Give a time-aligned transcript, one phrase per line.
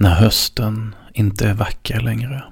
[0.00, 2.44] När hösten inte är vacker längre.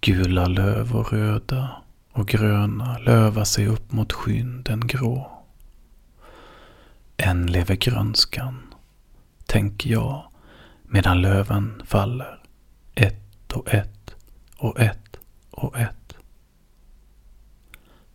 [0.00, 1.82] Gula löv och röda
[2.12, 5.44] och gröna lövar sig upp mot skyn den grå.
[7.16, 8.74] Än lever grönskan,
[9.46, 10.30] tänker jag,
[10.82, 12.40] medan löven faller.
[12.94, 14.14] Ett och ett
[14.56, 15.16] och ett
[15.50, 16.16] och ett.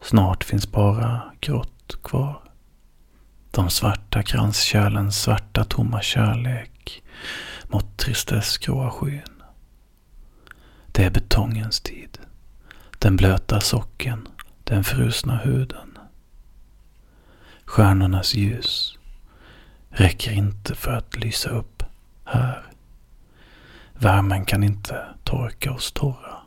[0.02, 2.43] Snart finns bara grått kvar.
[3.55, 7.04] De svarta kranskärlens svarta tomma kärlek
[7.68, 9.43] mot tristessgråa skyn.
[10.91, 12.18] Det är betongens tid.
[13.00, 14.28] Den blöta socken,
[14.64, 15.97] den frusna huden.
[17.65, 18.97] Stjärnornas ljus
[19.89, 21.83] räcker inte för att lysa upp
[22.25, 22.64] här.
[23.93, 26.37] Värmen kan inte torka oss torra.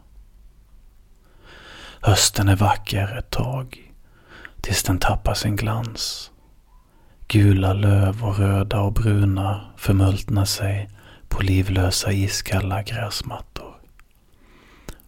[2.00, 3.92] Hösten är vacker ett tag,
[4.60, 6.30] tills den tappar sin glans.
[7.28, 10.90] Gula löv och röda och bruna förmultnar sig
[11.28, 13.74] på livlösa iskalla gräsmattor.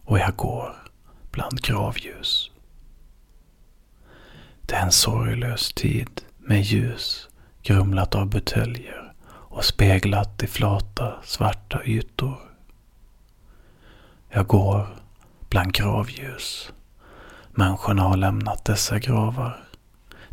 [0.03, 0.75] Och jag går
[1.31, 2.51] bland gravljus.
[4.61, 7.29] Det är en sorglös tid med ljus
[7.63, 12.37] grumlat av buteljer och speglat i flata svarta ytor.
[14.29, 14.87] Jag går
[15.49, 16.71] bland gravljus.
[17.51, 19.63] Människorna har lämnat dessa gravar.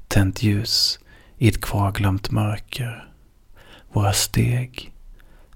[0.08, 0.98] Tänt ljus
[1.39, 3.12] i ett kvarglömt mörker.
[3.92, 4.95] Våra steg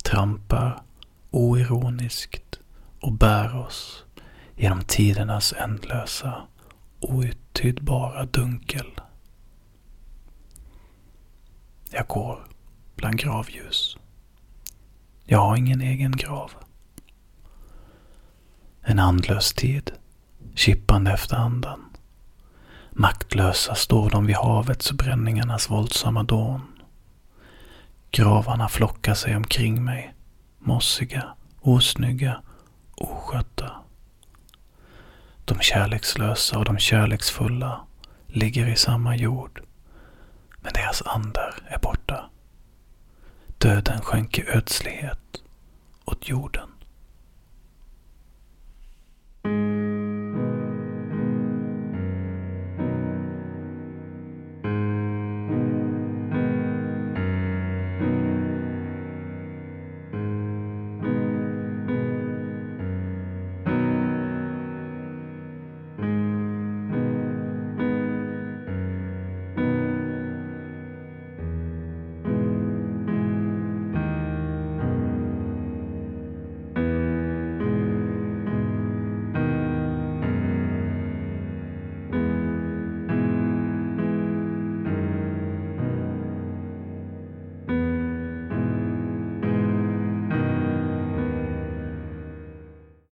[0.04, 0.82] trampar
[1.30, 2.60] oironiskt
[3.00, 4.04] och bär oss
[4.56, 6.42] genom tidernas ändlösa,
[7.00, 8.86] outtydbara dunkel.
[11.90, 12.46] Jag går
[12.96, 13.96] bland gravljus.
[15.24, 16.50] Jag har ingen egen grav.
[18.82, 19.92] En andlös tid,
[20.54, 21.89] kippande efter andan.
[22.92, 26.60] Maktlösa står de vid havets och bränningarnas våldsamma dån.
[28.10, 30.14] Gravarna flockar sig omkring mig,
[30.58, 32.42] mossiga, osnygga,
[32.96, 33.72] oskötta.
[35.44, 37.80] De kärlekslösa och de kärleksfulla
[38.26, 39.62] ligger i samma jord,
[40.60, 42.30] men deras andar är borta.
[43.58, 45.42] Döden skänker ödslighet
[46.04, 46.69] åt jorden.